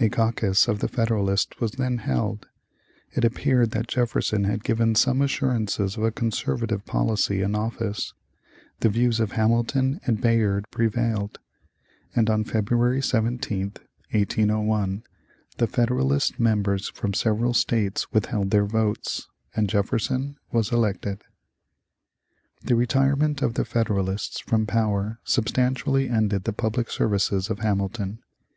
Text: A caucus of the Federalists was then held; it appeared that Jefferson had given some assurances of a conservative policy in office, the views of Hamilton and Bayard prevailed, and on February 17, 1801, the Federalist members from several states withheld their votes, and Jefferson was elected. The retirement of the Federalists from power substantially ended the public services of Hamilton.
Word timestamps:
A 0.00 0.08
caucus 0.08 0.66
of 0.66 0.80
the 0.80 0.88
Federalists 0.88 1.60
was 1.60 1.70
then 1.70 1.98
held; 1.98 2.48
it 3.12 3.24
appeared 3.24 3.70
that 3.70 3.86
Jefferson 3.86 4.42
had 4.42 4.64
given 4.64 4.96
some 4.96 5.22
assurances 5.22 5.96
of 5.96 6.02
a 6.02 6.10
conservative 6.10 6.84
policy 6.84 7.42
in 7.42 7.54
office, 7.54 8.12
the 8.80 8.88
views 8.88 9.20
of 9.20 9.30
Hamilton 9.30 10.00
and 10.04 10.20
Bayard 10.20 10.68
prevailed, 10.72 11.38
and 12.12 12.28
on 12.28 12.42
February 12.42 13.00
17, 13.00 13.74
1801, 14.10 15.04
the 15.58 15.68
Federalist 15.68 16.40
members 16.40 16.88
from 16.88 17.14
several 17.14 17.54
states 17.54 18.10
withheld 18.12 18.50
their 18.50 18.66
votes, 18.66 19.28
and 19.54 19.68
Jefferson 19.68 20.36
was 20.50 20.72
elected. 20.72 21.22
The 22.64 22.74
retirement 22.74 23.42
of 23.42 23.54
the 23.54 23.64
Federalists 23.64 24.40
from 24.40 24.66
power 24.66 25.20
substantially 25.22 26.08
ended 26.08 26.42
the 26.42 26.52
public 26.52 26.90
services 26.90 27.48
of 27.48 27.60
Hamilton. 27.60 28.18